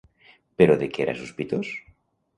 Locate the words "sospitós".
1.21-1.73